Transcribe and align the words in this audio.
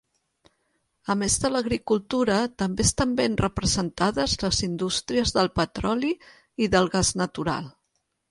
A 1.13 1.15
més 1.23 1.33
de 1.43 1.49
l'agricultura, 1.55 2.37
també 2.61 2.85
estan 2.89 3.11
ben 3.19 3.37
representades 3.43 4.33
les 4.45 4.63
indústries 4.69 5.35
del 5.37 5.53
petroli 5.61 6.11
i 6.67 6.71
del 6.77 6.93
gas 6.97 7.13
natural. 7.25 7.69